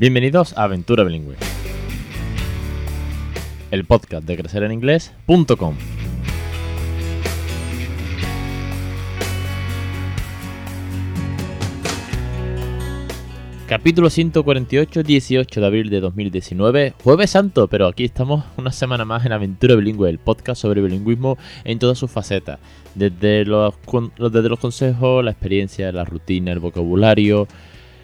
[0.00, 1.36] Bienvenidos a Aventura Bilingüe,
[3.70, 5.74] el podcast de crecereninglés.com.
[13.68, 19.26] Capítulo 148, 18 de abril de 2019, Jueves Santo, pero aquí estamos una semana más
[19.26, 22.58] en Aventura Bilingüe, el podcast sobre bilingüismo en todas sus facetas,
[22.94, 23.74] desde los,
[24.18, 27.46] desde los consejos, la experiencia, la rutina, el vocabulario,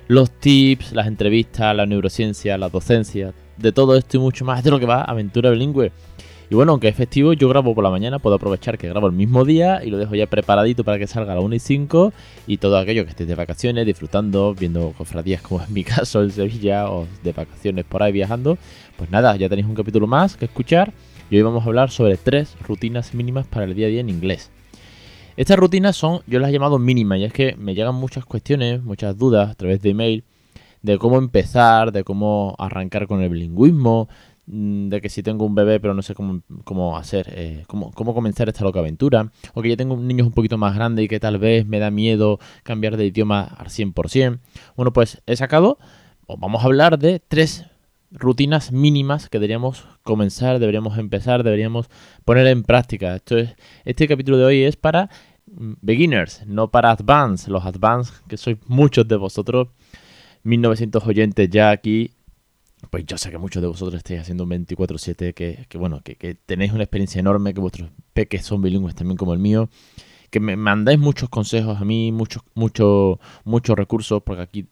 [0.09, 4.70] los tips, las entrevistas, la neurociencia, la docencia, de todo esto y mucho más de
[4.70, 5.92] lo que va Aventura Bilingüe.
[6.48, 9.12] Y bueno, aunque es festivo, yo grabo por la mañana, puedo aprovechar que grabo el
[9.12, 12.12] mismo día y lo dejo ya preparadito para que salga a las 1 y 5
[12.46, 16.30] y todo aquello que estéis de vacaciones, disfrutando, viendo cofradías como es mi caso en
[16.30, 18.59] Sevilla o de vacaciones por ahí viajando,
[18.96, 20.93] pues nada, ya tenéis un capítulo más que escuchar
[21.30, 24.10] y hoy vamos a hablar sobre tres rutinas mínimas para el día a día en
[24.10, 24.52] inglés.
[25.37, 28.82] Estas rutinas son, yo las he llamado mínimas y es que me llegan muchas cuestiones,
[28.82, 30.24] muchas dudas a través de email
[30.82, 34.09] de cómo empezar, de cómo arrancar con el bilingüismo,
[34.48, 37.90] Mm, de que si tengo un bebé pero no sé cómo, cómo hacer, eh, cómo,
[37.92, 41.02] cómo, comenzar esta loca aventura, o que ya tengo un niño un poquito más grande
[41.02, 44.38] y que tal vez me da miedo cambiar de idioma al 100%.
[44.76, 45.79] Bueno, pues he sacado,
[46.29, 47.64] vamos a hablar de tres
[48.10, 51.88] rutinas mínimas que deberíamos comenzar, deberíamos empezar, deberíamos
[52.24, 53.16] poner en práctica.
[53.16, 53.54] Esto es,
[53.85, 55.10] este capítulo de hoy es para
[55.46, 57.48] mm, beginners, no para advanced.
[57.48, 59.68] Los advanced, que sois muchos de vosotros,
[60.45, 62.13] 1900 oyentes ya aquí,
[62.90, 66.72] pues yo sé que muchos de vosotros estáis haciendo un 24-7, que, bueno, que, tenéis
[66.72, 69.69] una experiencia enorme, que vuestros peques son bilingües también como el mío,
[70.31, 74.66] que me mandáis muchos consejos a mí, muchos, muchos, muchos recursos, porque aquí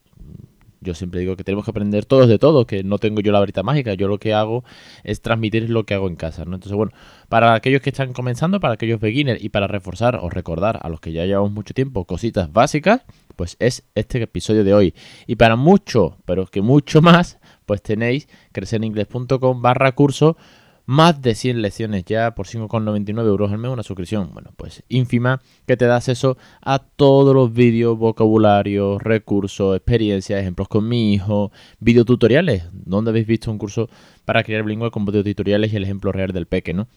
[0.85, 3.39] yo siempre digo que tenemos que aprender todos de todo, que no tengo yo la
[3.39, 4.63] varita mágica, yo lo que hago
[5.03, 6.55] es transmitir lo que hago en casa, ¿no?
[6.55, 6.91] Entonces, bueno,
[7.27, 10.99] para aquellos que están comenzando, para aquellos beginners y para reforzar o recordar a los
[11.01, 13.01] que ya llevamos mucho tiempo cositas básicas,
[13.35, 14.93] pues es este episodio de hoy.
[15.27, 20.37] Y para mucho, pero que mucho más, pues tenéis crecereningles.com barra curso
[20.85, 25.41] más de 100 lecciones ya por 5,99 euros al mes, una suscripción, bueno, pues ínfima,
[25.65, 31.51] que te da acceso a todos los vídeos, vocabularios, recursos, experiencias, ejemplos con mi hijo,
[31.79, 33.89] videotutoriales, donde habéis visto un curso
[34.25, 36.87] para crear bilingüe con videotutoriales y el ejemplo real del peque, ¿no?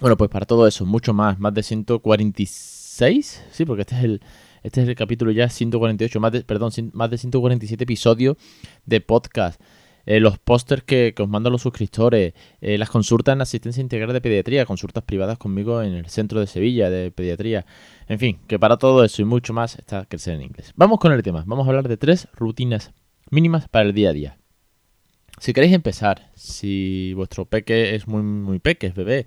[0.00, 4.20] Bueno, pues para todo eso, mucho más, más de 146, sí, porque este es el,
[4.62, 8.36] este es el capítulo ya 148, más de, perdón, más de 147 episodios
[8.86, 9.60] de podcast.
[10.10, 12.32] Eh, los pósters que, os mandan los suscriptores,
[12.62, 16.46] eh, las consultas en asistencia integral de pediatría, consultas privadas conmigo en el centro de
[16.46, 17.66] Sevilla de pediatría.
[18.06, 20.72] En fin, que para todo eso y mucho más está Crecer en Inglés.
[20.76, 21.44] Vamos con el tema.
[21.46, 22.94] Vamos a hablar de tres rutinas
[23.28, 24.38] mínimas para el día a día.
[25.40, 29.26] Si queréis empezar, si vuestro peque es muy, muy peque, es bebé,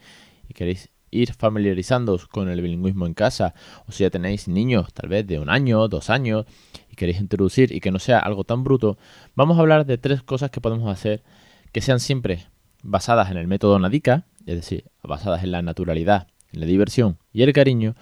[0.49, 3.53] y queréis ir familiarizándoos con el bilingüismo en casa,
[3.85, 6.47] o si ya tenéis niños tal vez de un año, dos años,
[6.91, 8.97] y queréis introducir y que no sea algo tan bruto,
[9.35, 11.23] vamos a hablar de tres cosas que podemos hacer
[11.71, 12.47] que sean siempre
[12.83, 17.43] basadas en el método Nadica, es decir, basadas en la naturalidad, en la diversión y
[17.43, 17.95] el cariño,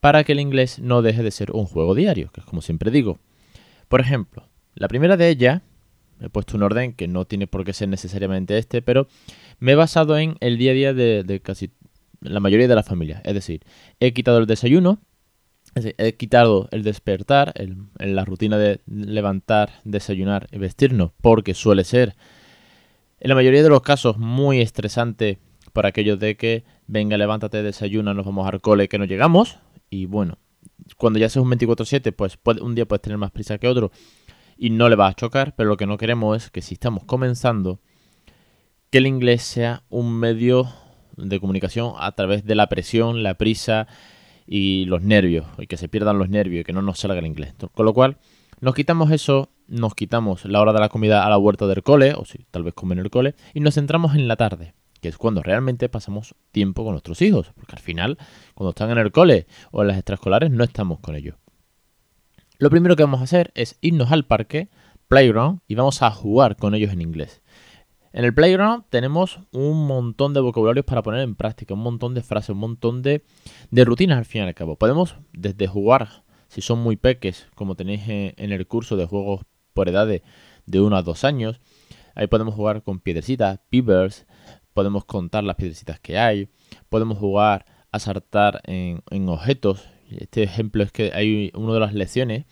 [0.00, 2.90] para que el inglés no deje de ser un juego diario, que es como siempre
[2.90, 3.18] digo.
[3.88, 5.62] Por ejemplo, la primera de ellas,
[6.20, 9.06] he puesto un orden que no tiene por qué ser necesariamente este, pero
[9.58, 11.70] me he basado en el día a día de, casi
[12.20, 13.20] la mayoría de las familias.
[13.24, 13.62] Es decir,
[14.00, 14.98] he quitado el desayuno,
[15.74, 22.14] he quitado el despertar, el, la rutina de levantar, desayunar y vestirnos, porque suele ser,
[23.20, 25.38] en la mayoría de los casos, muy estresante
[25.72, 29.58] para aquellos de que, venga, levántate, desayuna, nos vamos al cole, que no llegamos.
[29.88, 30.38] Y bueno,
[30.96, 33.90] cuando ya seas un 24-7, pues un día puedes tener más prisa que otro
[34.56, 37.04] y no le va a chocar, pero lo que no queremos es que si estamos
[37.04, 37.80] comenzando,
[38.90, 40.68] que el inglés sea un medio
[41.16, 43.86] de comunicación a través de la presión, la prisa
[44.46, 47.26] y los nervios, y que se pierdan los nervios y que no nos salga el
[47.26, 47.54] inglés.
[47.74, 48.18] Con lo cual,
[48.60, 52.14] nos quitamos eso, nos quitamos la hora de la comida a la huerta del cole,
[52.14, 55.08] o si tal vez comen en el cole, y nos centramos en la tarde, que
[55.08, 58.18] es cuando realmente pasamos tiempo con nuestros hijos, porque al final,
[58.54, 61.36] cuando están en el cole o en las extraescolares, no estamos con ellos.
[62.58, 64.68] Lo primero que vamos a hacer es irnos al parque,
[65.08, 67.41] playground, y vamos a jugar con ellos en inglés.
[68.14, 72.20] En el Playground tenemos un montón de vocabularios para poner en práctica, un montón de
[72.20, 73.24] frases, un montón de,
[73.70, 74.76] rutinas al fin y al cabo.
[74.76, 79.88] Podemos desde jugar, si son muy peques, como tenéis en el curso de juegos por
[79.88, 80.20] edades
[80.66, 81.60] de 1 a 2 años,
[82.14, 84.26] ahí podemos jugar con piedrecitas, peepers,
[84.74, 86.50] podemos contar las piedrecitas que hay,
[86.90, 89.88] podemos jugar a saltar en, en objetos.
[90.10, 92.44] Este ejemplo es que hay una de las lecciones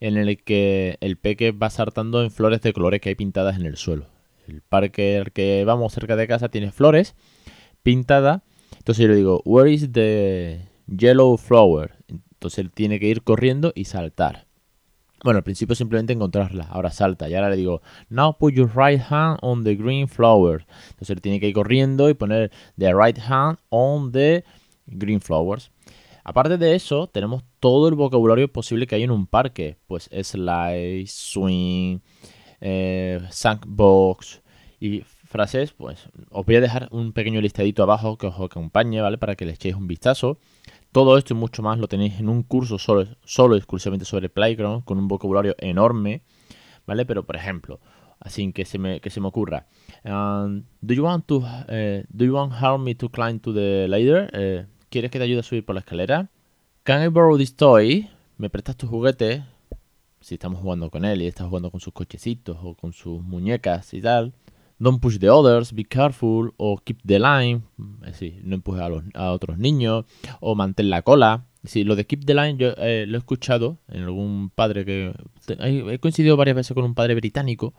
[0.00, 3.66] en el que el peque va saltando en flores de colores que hay pintadas en
[3.66, 4.13] el suelo
[4.46, 7.14] el parque al que vamos cerca de casa tiene flores
[7.82, 8.44] pintada.
[8.78, 11.96] Entonces yo le digo, where is the yellow flower?
[12.08, 14.46] Entonces él tiene que ir corriendo y saltar.
[15.22, 17.80] Bueno, al principio simplemente encontrarla, ahora salta y ahora le digo,
[18.10, 20.66] now put your right hand on the green flowers.
[20.90, 24.44] Entonces tiene que ir corriendo y poner the right hand on the
[24.86, 25.70] green flowers.
[26.24, 29.78] Aparte de eso, tenemos todo el vocabulario posible que hay en un parque.
[29.86, 32.00] Pues slide, swing,
[32.64, 34.40] eh, sandbox
[34.80, 35.72] y frases.
[35.72, 39.18] Pues os voy a dejar un pequeño listadito abajo que os acompañe, ¿vale?
[39.18, 40.38] Para que le echéis un vistazo.
[40.90, 44.84] Todo esto y mucho más lo tenéis en un curso solo, solo exclusivamente sobre Playground,
[44.84, 46.22] con un vocabulario enorme,
[46.86, 47.04] ¿vale?
[47.04, 47.80] Pero, por ejemplo,
[48.20, 49.66] así que se me, que se me ocurra.
[50.04, 53.86] Um, do, you want to, uh, do you want help me to climb to the
[53.88, 54.30] ladder?
[54.32, 56.30] Uh, ¿Quieres que te ayude a subir por la escalera?
[56.84, 58.08] Can I borrow this toy?
[58.38, 59.42] ¿Me prestas tu juguete?
[60.24, 63.92] Si estamos jugando con él y está jugando con sus cochecitos o con sus muñecas
[63.92, 64.32] y tal.
[64.78, 67.60] Don't push the others, be careful, o keep the line,
[68.06, 68.80] es decir, no empujes
[69.12, 70.06] a, otros niños,
[70.40, 71.44] o mantén la cola.
[71.62, 75.12] Sí, lo de keep the line yo eh, lo he escuchado en algún padre que...
[75.58, 77.74] He coincidido varias veces con un padre británico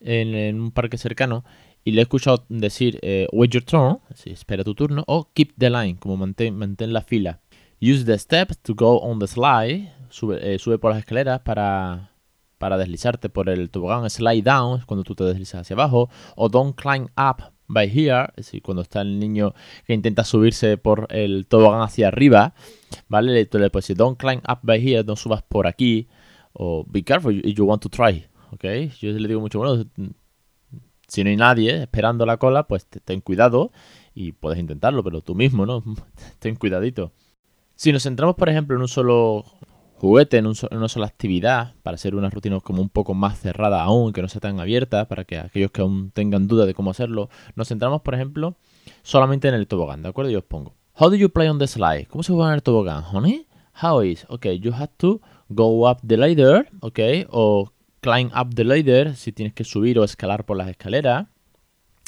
[0.00, 1.44] en, un parque cercano
[1.84, 5.52] y le he escuchado decir eh, wait your turn, sí, espera tu turno, o keep
[5.56, 7.38] the line, como mantén, mantén la fila.
[7.80, 12.10] Use the steps to go on the slide, sube, eh, sube por las escaleras para
[12.58, 16.74] para deslizarte por el tobogán, slide down, cuando tú te deslizas hacia abajo, o don't
[16.74, 19.54] climb up by here, es decir, cuando está el niño
[19.86, 22.54] que intenta subirse por el tobogán hacia arriba,
[23.08, 23.44] ¿vale?
[23.46, 26.08] Tú le puedes decir, don't climb up by here, no subas por aquí,
[26.52, 28.64] o be careful if you want to try, ¿ok?
[29.00, 29.84] Yo le digo mucho, bueno,
[31.08, 33.72] si no hay nadie esperando la cola, pues ten cuidado
[34.14, 35.82] y puedes intentarlo, pero tú mismo, ¿no?
[36.38, 37.12] ten cuidadito.
[37.74, 39.44] Si nos centramos, por ejemplo, en un solo
[39.98, 44.12] juguete en, una sola actividad para hacer una rutina como un poco más cerrada aún,
[44.12, 47.28] que no sea tan abierta, para que aquellos que aún tengan duda de cómo hacerlo,
[47.54, 48.56] nos centramos, por ejemplo,
[49.02, 50.30] solamente en el tobogán, ¿de acuerdo?
[50.30, 50.74] Yo os pongo.
[50.98, 52.06] How do you play on the slide?
[52.08, 53.46] ¿Cómo se juega en el tobogán, honey?
[53.82, 54.26] How is?
[54.28, 57.70] Okay, you have to go up the ladder, okay, o
[58.00, 61.26] climb up the ladder si tienes que subir o escalar por las escaleras.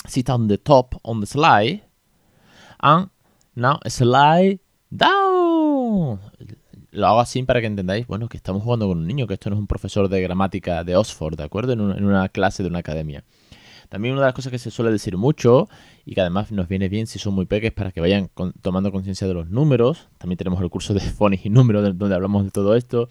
[0.07, 1.83] Sit on the top on the slide.
[2.81, 3.11] And
[3.57, 4.61] now slide
[4.91, 6.21] down
[6.99, 9.51] lo hago así para que entendáis, bueno, que estamos jugando con un niño, que esto
[9.51, 11.73] no es un profesor de gramática de Oxford, ¿de acuerdo?
[11.73, 13.25] En, una clase de una academia.
[13.89, 15.69] También una de las cosas que se suele decir mucho
[16.05, 18.31] y que además nos viene bien si son muy pequeños para que vayan
[18.61, 20.09] tomando conciencia de los números.
[20.19, 23.09] También tenemos el curso de phonics y números donde hablamos de todo esto.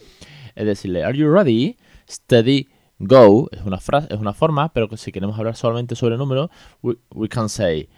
[0.54, 1.78] Es decirle, ¿Are you ready?
[2.08, 2.68] Steady,
[3.00, 3.50] go.
[3.52, 6.52] Es una frase, es una forma, pero si queremos hablar solamente sobre números,
[6.84, 7.90] we, we can say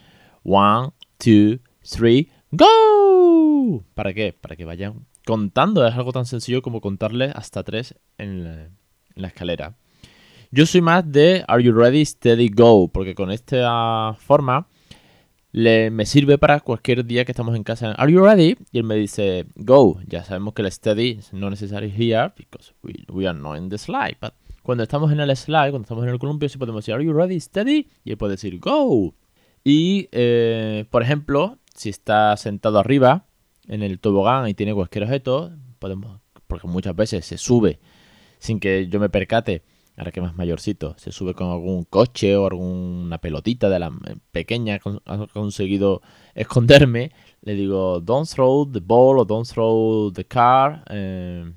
[0.44, 3.84] one, two, three, go.
[3.94, 4.32] ¿Para qué?
[4.32, 5.86] Para que vayan contando.
[5.86, 8.72] Es algo tan sencillo como contarle hasta tres en
[9.16, 9.76] la, escalera.
[10.50, 14.68] Yo soy más de Are you ready, steady, go, porque con esta forma
[15.52, 17.92] le, me sirve para cualquier día que estamos en casa.
[17.92, 18.58] Are you ready?
[18.72, 20.00] Y él me dice go.
[20.08, 24.18] Ya sabemos que el steady no necesario here because we, are not in the slide.
[24.20, 24.34] But
[24.64, 27.14] cuando estamos en el slide, cuando estamos en el columpio, sí podemos decir Are you
[27.14, 27.88] ready, steady?
[28.04, 29.14] Y él puede decir go.
[29.64, 33.29] Y, eh, por ejemplo, si está sentado arriba,
[33.70, 37.80] en el tobogán y tiene cualquier objeto, podemos, porque muchas veces se sube
[38.40, 39.64] sin que yo me percate,
[39.96, 43.92] ahora que más mayorcito, se sube con algún coche o alguna pelotita de la
[44.32, 46.02] pequeña, ha conseguido
[46.36, 47.12] esconderme,
[47.42, 51.52] le digo, don't throw the ball o don't throw the car eh,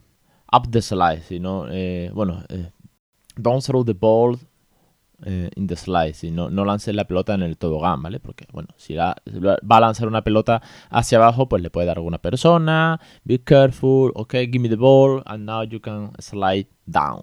[0.53, 2.71] up the slide, sino, eh, bueno, eh,
[3.37, 4.39] don't throw the ball
[5.25, 8.21] eh, in the slide, si no, no lances la pelota en el tobogán, ¿vale?
[8.21, 9.17] Porque, bueno, si va
[9.69, 13.01] a lanzar una pelota hacia abajo, pues le puede dar a alguna persona.
[13.25, 17.23] Be careful, ok, give me the ball, and now you can slide down.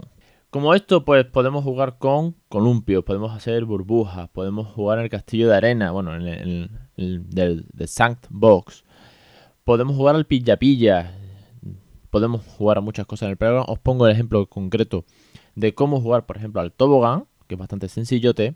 [0.50, 5.48] Como esto, pues podemos jugar con columpios, podemos hacer burbujas, podemos jugar en el castillo
[5.48, 6.26] de arena, bueno, en
[6.96, 8.84] el, del, Sandbox.
[9.64, 11.16] Podemos jugar al pilla-pilla.
[12.10, 13.66] Podemos jugar a muchas cosas en el programa.
[13.68, 15.06] Os pongo el ejemplo concreto
[15.54, 18.56] de cómo jugar, por ejemplo, al tobogán que es bastante sencillote.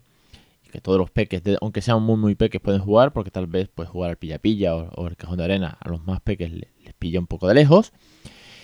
[0.62, 3.68] Y que todos los peques, aunque sean muy muy peques, pueden jugar, porque tal vez
[3.68, 5.76] puedes jugar al pilla pilla o, el cajón de arena.
[5.80, 7.92] A los más peques les, pilla un poco de lejos.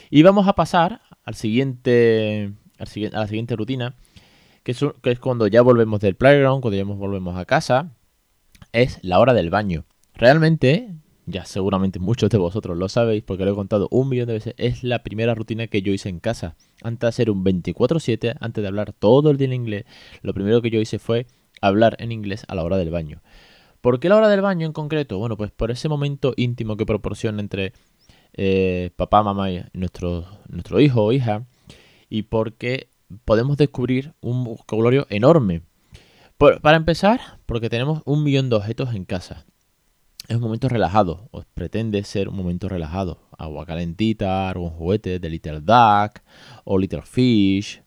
[0.08, 3.96] Y vamos a pasar al siguiente, al siguiente, a la siguiente rutina,
[4.62, 7.92] que es, que es cuando ya volvemos del playground, cuando ya volvemos a casa,
[8.72, 9.84] es la hora del baño.
[10.14, 10.94] Realmente,
[11.26, 14.54] ya seguramente muchos de vosotros lo sabéis porque lo he contado un millón de veces,
[14.56, 16.56] es la primera rutina que yo hice en casa.
[16.82, 19.84] Antes de hacer un 24/7, antes de hablar todo el día en inglés,
[20.22, 21.26] lo primero que yo hice fue
[21.60, 23.20] hablar en inglés a la hora del baño.
[23.80, 25.18] ¿Por qué la hora del baño en concreto?
[25.18, 27.72] Bueno, pues por ese momento íntimo que proporciona entre
[28.34, 31.46] eh, papá, mamá y nuestro, nuestro hijo o hija
[32.08, 32.88] y porque
[33.24, 35.62] podemos descubrir un vocabulario enorme.
[36.38, 39.46] para empezar, porque tenemos un millón de objetos en casa.
[40.30, 43.18] Es un momento relajado, o pretende ser un momento relajado.
[43.36, 46.22] Agua calentita, algún juguete de Little Duck
[46.62, 47.82] o Little Fish.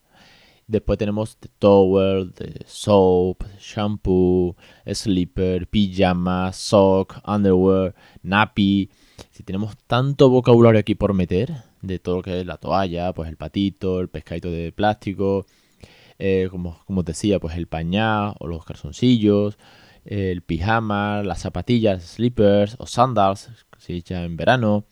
[0.68, 8.90] Después tenemos the towel, the soap, shampoo, slipper, pijama, sock, underwear, nappy.
[9.32, 13.30] Si tenemos tanto vocabulario aquí por meter, de todo lo que es la toalla, pues
[13.30, 15.46] el patito, el pescadito de plástico,
[16.20, 19.58] eh, como, como decía, pues el pañal o los calzoncillos,
[20.06, 24.86] el pijama, las zapatillas, slippers o sandals, se echa en verano,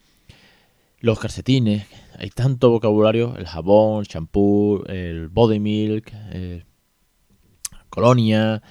[0.99, 1.87] los calcetines,
[2.17, 6.11] hay tanto vocabulario, el jabón, el champú, el body milk,
[7.89, 8.61] colonia,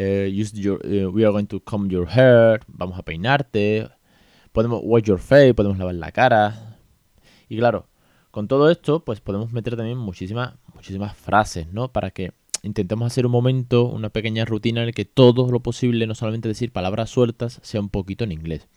[0.00, 3.90] eh, use your, eh, we are going to comb your hair, vamos a peinarte,
[4.52, 6.78] podemos wash your face, podemos lavar la cara.
[7.48, 7.88] Y claro,
[8.30, 11.92] con todo esto, pues podemos meter también muchísimas, muchísimas frases, ¿no?
[11.92, 16.06] Para que intentemos hacer un momento, una pequeña rutina en el que todo lo posible,
[16.06, 18.68] no solamente decir palabras sueltas, sea un poquito en inglés.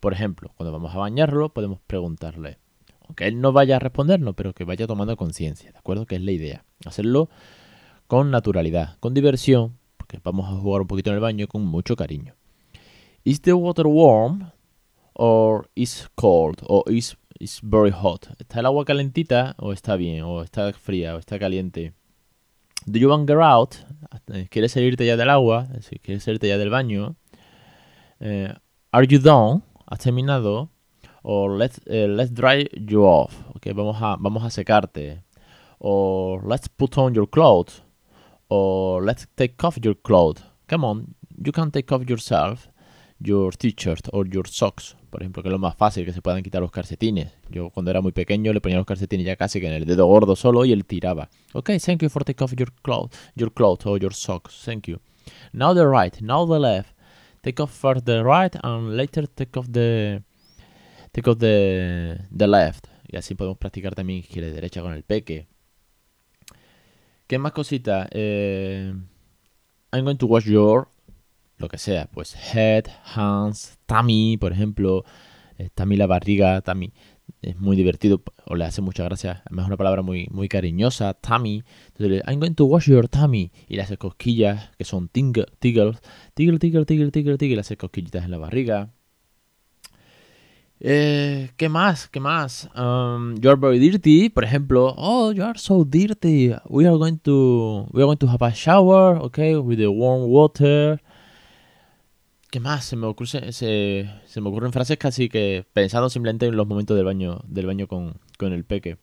[0.00, 2.58] Por ejemplo, cuando vamos a bañarlo, podemos preguntarle,
[3.06, 6.06] aunque él no vaya a respondernos, pero que vaya tomando conciencia, ¿de acuerdo?
[6.06, 6.64] Que es la idea.
[6.84, 7.28] Hacerlo
[8.06, 11.96] con naturalidad, con diversión, porque vamos a jugar un poquito en el baño con mucho
[11.96, 12.34] cariño.
[13.24, 14.50] ¿Is the water warm?
[15.12, 16.62] Or is cold?
[16.66, 17.16] Or is
[17.62, 18.26] very hot?
[18.38, 19.54] ¿Está el agua calentita?
[19.58, 20.22] ¿O está bien?
[20.22, 21.14] ¿O está fría?
[21.14, 21.92] ¿O está caliente?
[22.90, 23.76] Do you want to get out?
[24.50, 25.68] ¿Quieres salirte ya del agua?
[26.02, 27.14] ¿Quieres salirte ya del baño?
[28.18, 28.52] Eh,
[28.90, 29.62] are you done?
[29.86, 30.70] ¿Has terminado?
[31.22, 33.32] O let's, eh, let's dry you off.
[33.54, 35.22] Okay, vamos a, vamos a secarte.
[35.78, 37.82] O let's put on your clothes.
[38.48, 40.42] O let's take off your clothes.
[40.66, 42.68] Come on, you can take off yourself
[43.20, 46.42] your t-shirt or your socks, por ejemplo, que es lo más fácil, que se puedan
[46.42, 47.32] quitar los calcetines.
[47.50, 50.06] Yo cuando era muy pequeño le ponía los calcetines ya casi que en el dedo
[50.06, 51.28] gordo solo y él tiraba.
[51.52, 54.98] Ok, thank you for take off your clothes, your clothes or your socks, thank you.
[55.52, 56.94] Now the right, now the left.
[57.42, 60.22] Take off first the right and later take off the
[61.12, 62.86] take off the, the left.
[63.08, 65.48] Y así podemos practicar también izquierda derecha con el peque.
[67.26, 68.08] ¿Qué más cositas?
[68.12, 68.92] Eh,
[69.92, 70.88] I'm going to wash your
[71.60, 75.04] lo que sea, pues head, hands, tummy, por ejemplo,
[75.58, 76.92] eh, tummy la barriga, tummy
[77.42, 81.14] es muy divertido o le hace mucha gracia, además es una palabra muy, muy cariñosa,
[81.14, 81.62] tummy.
[81.88, 85.92] Entonces, I'm going to wash your tummy y le hace cosquillas que son tingles, tiggle,
[86.34, 88.90] tiggle, tiggle, tiggle, tiggle, tiggle, le hace cosquillitas en la barriga.
[90.82, 92.08] Eh, ¿Qué más?
[92.08, 92.70] ¿Qué más?
[92.74, 94.94] Um, you are very dirty, por ejemplo.
[94.96, 96.54] Oh, you are so dirty.
[96.70, 100.30] We are going to we are going to have a shower, okay, with the warm
[100.30, 100.98] water.
[102.50, 102.84] ¿Qué más?
[102.84, 107.06] Se me, ocurre, se, me ocurren frases casi que pensando simplemente en los momentos del
[107.06, 108.98] baño, del baño con, con el peque.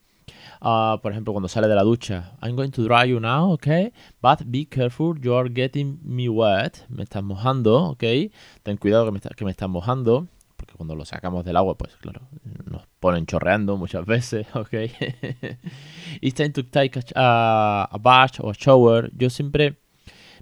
[0.60, 2.34] Uh, por ejemplo, cuando sale de la ducha.
[2.42, 3.94] I'm going to dry you now, okay?
[4.22, 6.86] But be careful, you are getting me wet.
[6.89, 8.04] Me estás mojando, ok.
[8.63, 10.27] Ten cuidado que me, está, que me estás mojando.
[10.58, 12.27] Porque cuando lo sacamos del agua, pues claro,
[12.66, 14.74] nos ponen chorreando muchas veces, ok.
[16.20, 19.10] It's time to take a, a bath or a shower.
[19.16, 19.77] Yo siempre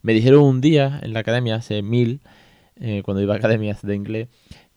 [0.02, 2.22] me dijeron un día en la academia, hace mil,
[2.80, 4.28] eh, cuando iba a academias de inglés,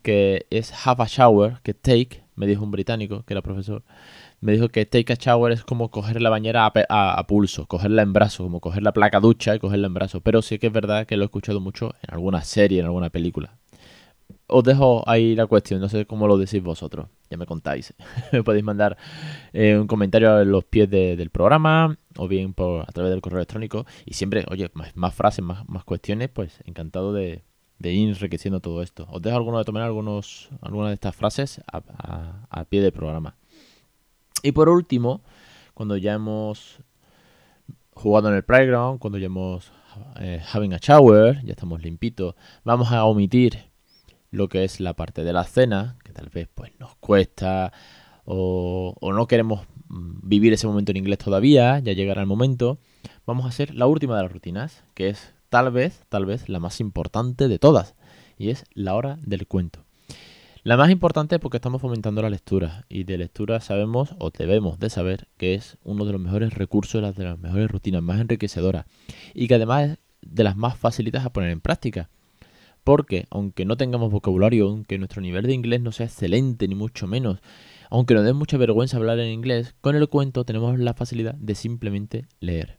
[0.02, 3.82] que es have a shower, que take, me dijo un británico, que era profesor,
[4.40, 8.12] me dijo que take a shower es como coger la bañera a, pulso, cogerla en
[8.12, 10.20] brazo, como coger la placa ducha y cogerla en brazo.
[10.20, 13.10] Pero sí que es verdad que lo he escuchado mucho en alguna serie, en alguna
[13.10, 13.58] película.
[14.46, 17.94] Os dejo ahí la cuestión, no sé cómo lo decís vosotros, ya me contáis.
[18.32, 18.96] me podéis mandar
[19.52, 23.38] eh, un comentario en los pies del programa o bien por, a través del correo
[23.38, 23.86] electrónico.
[24.06, 27.42] Y siempre, oye, más, frases, más cuestiones, pues encantado de,
[27.78, 29.06] de ir enriqueciendo todo esto.
[29.10, 33.36] Os dejo alguno de tomar algunos, algunas de estas frases a, pie del programa.
[34.42, 35.22] Y por último,
[35.74, 36.78] cuando ya hemos
[37.92, 39.72] jugado en el playground, cuando ya hemos
[40.20, 43.70] eh, having a shower, ya estamos limpitos, vamos a omitir
[44.30, 47.72] lo que es la parte de la cena, que tal vez pues nos cuesta
[48.24, 52.78] o, o no queremos mm, vivir ese momento en inglés todavía, ya llegará el momento.
[53.26, 56.60] Vamos a hacer la última de las rutinas, que es tal vez, tal vez la
[56.60, 57.94] más importante de todas,
[58.36, 59.84] y es la hora del cuento.
[60.64, 64.90] La más importante porque estamos fomentando la lectura, y de lectura sabemos o debemos de
[64.90, 68.86] saber que es uno de los mejores recursos, de las mejores rutinas más enriquecedoras,
[69.34, 72.10] y que además es de las más facilitas a poner en práctica.
[72.84, 77.06] Porque, aunque no tengamos vocabulario, aunque nuestro nivel de inglés no sea excelente, ni mucho
[77.06, 77.38] menos,
[77.90, 81.54] aunque nos dé mucha vergüenza hablar en inglés, con el cuento tenemos la facilidad de
[81.54, 82.78] simplemente leer.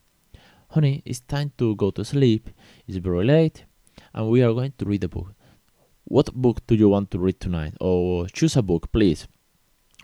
[0.72, 2.48] Honey, it's time to go to sleep.
[2.88, 3.66] It's very late,
[4.14, 5.34] and we are going to read a book.
[6.04, 7.74] What book do you want to read tonight?
[7.80, 9.28] O choose a book, please.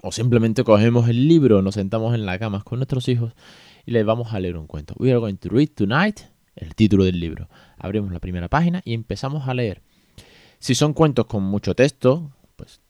[0.02, 3.34] O simplemente cogemos el libro, nos sentamos en la cama con nuestros hijos
[3.86, 4.96] y les vamos a leer un cuento.
[4.98, 6.22] We are going to read tonight,
[6.56, 7.48] el título del libro.
[7.78, 9.84] Abrimos la primera página y empezamos a leer.
[10.58, 12.82] Si son cuentos con mucho texto, pues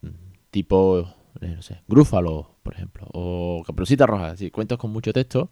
[0.49, 1.09] tipo,
[1.41, 5.49] eh, no sé, Grúfalo, por ejemplo, o Caperucita Roja, si cuentos con mucho texto,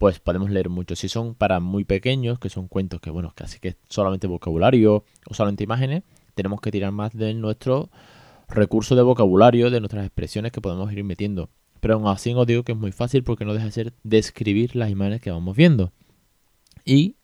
[0.00, 0.96] pues podemos leer mucho.
[0.96, 5.34] Si son para muy pequeños, que son cuentos que, bueno, casi que solamente vocabulario o
[5.34, 6.04] solamente imágenes,
[6.34, 7.90] tenemos que tirar más de nuestro
[8.48, 11.50] recurso de vocabulario, de nuestras expresiones que podemos ir metiendo.
[11.80, 14.74] Pero aún así os digo que es muy fácil porque no deja de ser describir
[14.74, 15.92] las imágenes que vamos viendo.
[16.86, 17.16] Y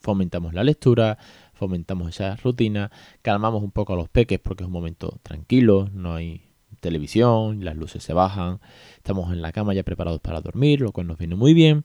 [0.00, 1.18] fomentamos la lectura,
[1.52, 6.14] fomentamos esa rutina, calmamos un poco a los peques porque es un momento tranquilo, no
[6.14, 6.40] hay
[6.82, 8.60] televisión, las luces se bajan,
[8.96, 11.84] estamos en la cama ya preparados para dormir, lo cual nos viene muy bien.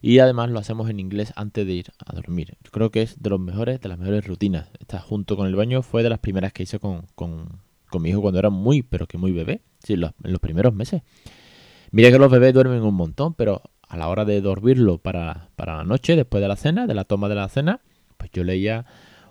[0.00, 2.56] Y además lo hacemos en inglés antes de ir a dormir.
[2.64, 4.68] Yo creo que es de los mejores, de las mejores rutinas.
[4.78, 7.04] Esta junto con el baño fue de las primeras que hice con,
[8.00, 9.62] mi hijo cuando era muy, pero que muy bebé.
[9.82, 11.02] Sí, en los primeros meses.
[11.90, 15.76] Mira que los bebés duermen un montón, pero a la hora de dormirlo para, para
[15.76, 17.80] la noche, después de la cena, de la toma de la cena,
[18.16, 18.86] pues yo leía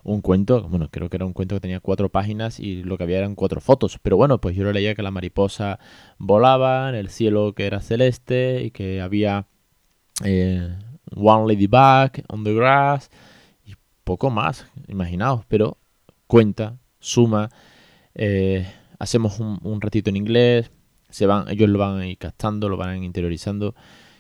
[0.06, 3.04] un cuento, bueno, creo que era un cuento que tenía cuatro páginas y lo que
[3.04, 4.00] había eran cuatro fotos.
[4.02, 5.80] Pero bueno, pues yo lo leía que la mariposa
[6.20, 9.48] volaba en el cielo que era celeste y que había
[10.24, 10.78] eh,
[11.16, 13.10] One Ladybug on the grass
[13.66, 15.78] y poco más, imaginaos, pero
[16.28, 17.50] cuenta, suma,
[18.14, 20.72] eh, hacemos un, ratito en inglés,
[21.10, 23.74] se van, ellos lo van a ir captando, lo van a ir interiorizando.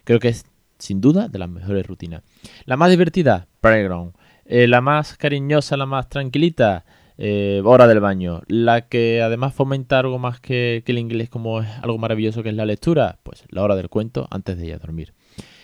[0.03, 0.45] Creo que es
[0.79, 2.23] sin duda de las mejores rutinas.
[2.65, 4.13] La más divertida, Playground.
[4.45, 6.85] Eh, la más cariñosa, la más tranquilita,
[7.17, 8.41] eh, hora del baño.
[8.47, 12.55] La que además fomenta algo más que, el inglés como es algo maravilloso que es
[12.55, 15.13] la lectura, pues la hora del cuento antes de ir a dormir.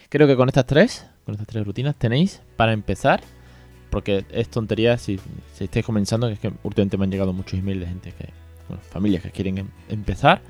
[0.09, 3.21] Creo que con estas tres, con estas tres rutinas tenéis para empezar,
[3.89, 5.19] porque es tontería si,
[5.53, 8.29] si estáis comenzando, que es que últimamente me han llegado muchos emails de gente que,
[8.67, 10.41] bueno, familias que quieren em, empezar.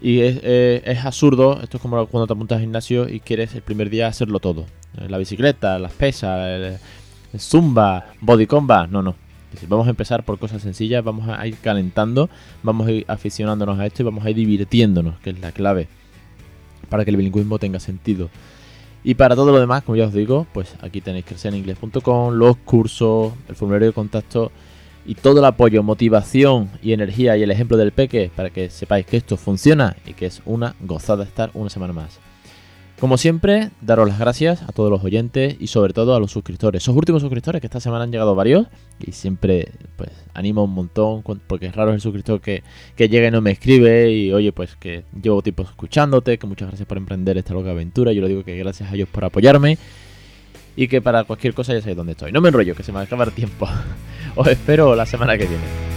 [0.00, 3.54] Y es, eh, es, absurdo, esto es como cuando te apuntas al gimnasio y quieres
[3.56, 4.66] el primer día hacerlo todo.
[5.08, 6.78] La bicicleta, las pesas, el,
[7.36, 8.88] Zumba, Body Combat.
[8.88, 9.14] No, no.
[9.66, 12.28] Vamos a empezar por cosas sencillas, vamos a ir calentando,
[12.62, 15.88] vamos a ir aficionándonos a esto y vamos a ir divirtiéndonos, que es la clave
[16.88, 18.30] para que el bilingüismo tenga sentido.
[19.04, 23.32] Y para todo lo demás, como ya os digo, pues aquí tenéis crecereningles.com, los cursos,
[23.48, 24.50] el formulario de contacto
[25.06, 29.06] y todo el apoyo, motivación y energía y el ejemplo del peque para que sepáis
[29.06, 32.18] que esto funciona y que es una gozada estar una semana más.
[33.00, 36.82] Como siempre, daros las gracias a todos los oyentes y sobre todo a los suscriptores.
[36.82, 38.66] Esos últimos suscriptores que esta semana han llegado varios
[38.98, 42.64] y siempre pues animo un montón porque es raro el suscriptor que,
[42.96, 46.68] que llega y no me escribe y oye pues que llevo tiempo escuchándote, que muchas
[46.68, 48.12] gracias por emprender esta loca aventura.
[48.12, 49.78] Yo lo digo que gracias a ellos por apoyarme
[50.74, 52.32] y que para cualquier cosa ya sabéis dónde estoy.
[52.32, 53.68] No me enrollo, que se me acaba el tiempo.
[54.34, 55.87] Os espero la semana que viene.